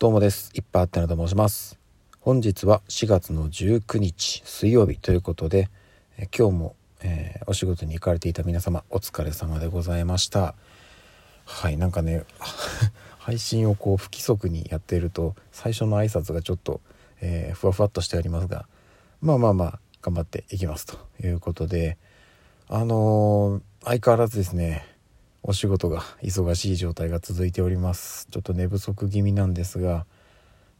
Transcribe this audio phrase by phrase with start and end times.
[0.00, 0.50] どうもです。
[0.54, 1.78] いっぱいあってなと申します。
[2.22, 5.68] 本日は4月の19日水曜日ということで、
[6.16, 10.54] え今日も、えー、お仕事に行かれていた皆様お疲れ様でございました。
[11.44, 12.24] はい、なんかね
[13.20, 16.80] 配信をこう不規則にやっていると最初の挨拶がちょっと、
[17.20, 18.64] えー、ふわふわっとしておりますが、
[19.20, 21.98] まあまあまあ頑張っていきますということで、
[22.68, 24.89] あのー、相変わらずですね。
[25.50, 28.28] お仕事が忙しい状態が続いております。
[28.30, 30.06] ちょっと寝不足気味なんですが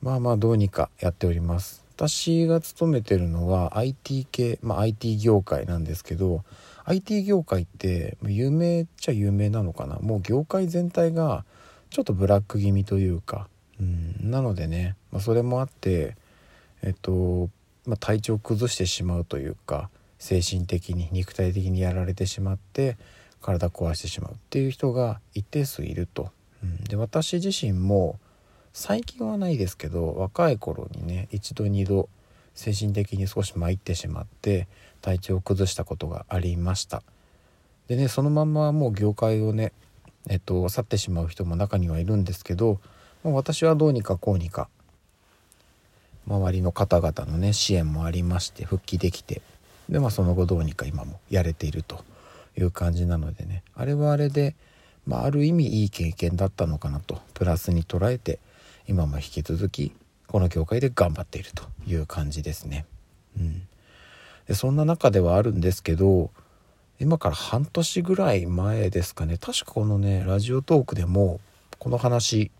[0.00, 1.84] まあまあどうにかやっております。
[1.96, 6.44] 私が勤めてるのは IT 系、まあ、IT 業界なんですけど
[6.84, 9.96] IT 業界って有名っちゃ有名なのかな。
[9.96, 11.44] もう業界全体が
[11.90, 13.48] ちょっとブラック気味というか、
[13.80, 16.16] うん、なのでね、まあ、それもあって
[16.82, 17.50] えっと、
[17.86, 22.96] まあ、体調崩してしまうというか精神的に肉体的にやられてしまって
[23.40, 26.30] 体壊してしまうっていう人が一定数いると。
[26.62, 28.18] うん、で私自身も
[28.72, 32.08] 最近はないですけど若い頃にね一度二度
[32.54, 34.68] 精神的に少し参ってしまって
[35.00, 37.02] 体調を崩したことがありました。
[37.88, 39.72] でねそのままもう業界をね
[40.28, 42.78] えっと去ってしまう人も中にはいるんですけど
[43.24, 44.68] 私はどうにかこうにか
[46.26, 49.42] 周りの方々のね支援もありまして復帰できて
[49.88, 52.04] でまあその後どうにか今もやれていると。
[52.56, 53.62] いう感じなのでね。
[53.74, 54.54] あれはあれで、
[55.06, 58.38] まあ、ある意味いい経験だったのかなとプラスに捉えて
[58.86, 59.92] 今も引き続き
[60.26, 62.86] この業界で頑張っているという感じですね。
[63.38, 63.62] うん、
[64.46, 66.30] でそんな中ではあるんですけど
[67.00, 69.38] 今から半年ぐらい前ですかね。
[69.38, 71.40] 確かこのねラジオトークでも
[71.78, 72.50] この話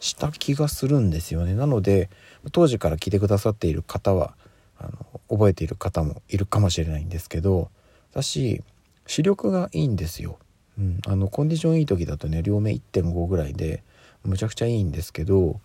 [0.00, 1.54] した気がするんですよね。
[1.54, 2.08] なので
[2.52, 4.34] 当時から聞いてくださっている方は
[4.78, 7.70] あの覚えている方もいるかもしれないんですけど
[8.12, 8.62] 私
[9.08, 10.38] 視力がいいんですよ。
[10.78, 13.82] うん、あのコンディションいい時だとね両目1.5ぐらいで
[14.22, 15.60] むちゃくちゃいいんですけど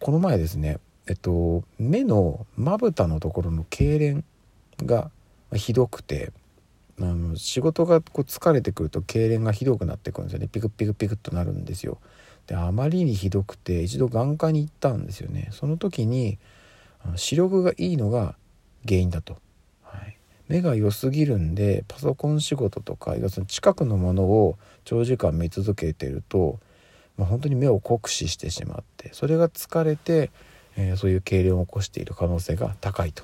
[0.00, 4.24] この前ですねえっと目のまぶたのところの痙攣
[4.84, 5.12] が
[5.54, 6.32] ひどくて
[6.98, 11.98] あの仕事がこう疲れてくると痙攣がひどくなってくるんですよねピクピクピクっとなるんですよ。
[12.46, 15.50] であまりにひどくて一度眼科に行ったんですよね。
[15.52, 16.38] その時に
[17.14, 18.34] 視力がいいのが
[18.88, 19.36] 原因だと
[20.50, 26.58] 目が良すぎるんでパソコン仕事とか要するに近くのものを長時間見続けてると、
[27.16, 30.32] まあ、本当に目を酷使してしまってそれが疲れて、
[30.76, 33.22] えー、そういう痙攣を起こしている可能性が高いと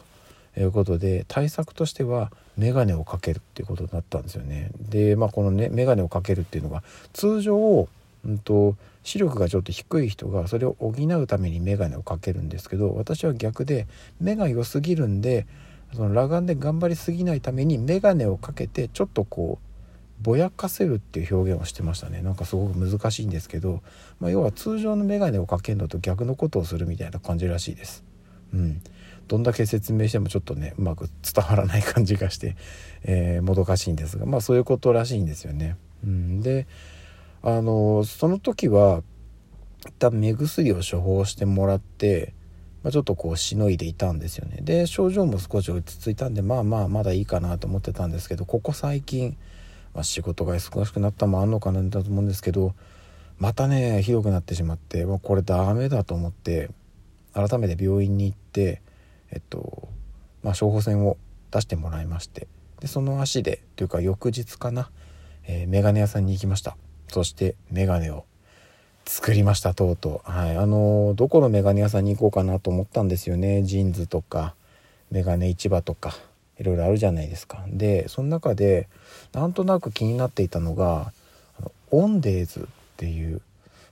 [0.57, 4.71] いうことで対策としては眼鏡をかけるっていうことになったんですよね。
[4.79, 7.89] でまあこのね眼鏡をかけるっていうのが通常
[8.25, 13.89] うんと視力がちょっと低い人がそれを補うために眼鏡をかけるんですけど私は逆で
[14.21, 15.47] 目が良すぎるんで
[15.97, 23.83] その裸眼で頑張りすぎないために眼鏡をかけてちょっとこうぼやかせるっていう表現をしてましたねなんかすごく難しいんですけど、
[24.21, 28.05] まあ、要は通常の眼鏡をかけるのと逆のことをするみたいな感じらしいです。
[28.55, 28.83] うん、
[29.27, 32.57] どんだけ説明してもちょっとねうまく伝わらない感じがして、
[33.03, 35.77] えー、もどかしいんですがまあそういうことらしいんですよね。
[36.05, 36.67] うん、で
[37.43, 39.03] あのその時は
[39.81, 42.35] 一旦目薬を処方してもらって
[42.87, 44.59] まあ、ちょっとこうしのいでいたんですよね。
[44.63, 49.37] で症状も少し落ち着いたんでまあまあまだいいかなと思ってたんですけどここ最近、
[49.93, 52.77] まあ、仕事が忙しくなったもあんのかなんだと思うんですけど
[53.41, 56.71] またねひどくなってしまってもうこれダメだと思って
[57.35, 58.83] 改めて病院に行って
[59.33, 59.89] えっと
[60.45, 61.17] まあ処方箋を
[61.51, 62.47] 出してもらいまして
[62.79, 64.91] でその足でというか翌日かな、
[65.43, 66.77] えー、メガネ屋さんに行きました。
[67.09, 68.27] そしてメガネを
[69.07, 70.31] 作りましたとうとう。
[70.31, 70.57] はい。
[70.57, 73.63] あのどこのメガネ屋さんに行こうかなと思ったんですよね。
[73.63, 74.55] JINS とか
[75.11, 76.13] メガネ市場とか
[76.59, 77.65] いろいろあるじゃないですか。
[77.69, 78.89] でその中で
[79.33, 81.13] なんとなく気になっていたのが
[81.61, 82.65] の OWNDAYS っ
[82.97, 83.41] ていう、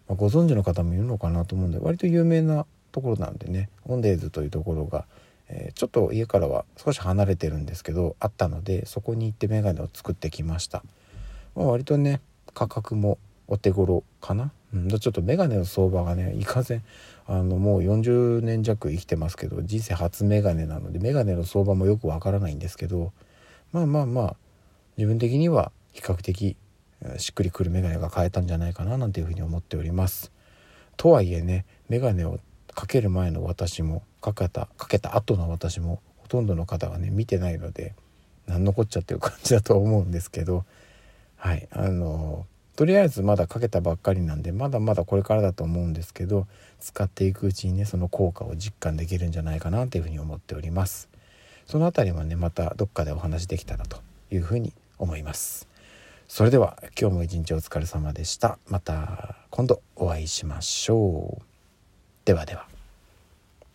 [0.09, 5.05] まあ、ご存知の方もいるのかなと思うんで割と有名なところなんでねオンデーズというところが、
[5.49, 10.83] えー、ちょっと家からは少し離れてるんですけどあったのでそこに行ってメガネを作ってきました、
[11.55, 12.21] まあ、割とね
[12.53, 14.51] 価格もお手頃かな。
[14.75, 16.83] うん、ちょっと眼鏡の相場がねいかんせん
[17.27, 23.13] あのもう40年弱生きてますけど人生初眼鏡なので眼鏡の相場もよくわからないんですけど
[23.73, 24.37] まあまあまあ
[24.97, 26.57] 自分的には比較的
[27.19, 30.33] しっくりくる眼鏡が買えたんじゃないかななんていうふうに思っております。
[30.97, 32.41] とはいえね眼鏡を
[32.75, 37.95] かける前の私もかけたかけた後の私もほとんどの方がね見てないので
[38.47, 40.65] 何のこっちゃっていう感じだと思うんですけど
[41.37, 46.47] はいあのとりあえずまだかけたばっかりなんでまだまだこれからだと思うんですけど
[46.81, 51.09] 使っていくうちにねその効果を実感できるんじゃないかなというふうに思っております。
[51.67, 55.69] その辺りはねまたどっかでお話できたらというふうに思います。
[56.27, 58.59] それでは今日も一日お疲れ様でした。
[58.69, 61.43] また今度お会いしましょう。
[62.25, 62.74] ではでは。